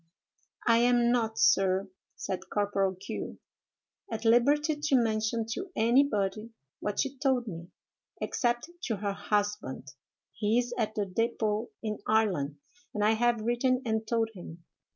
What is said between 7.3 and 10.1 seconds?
me, except to her husband.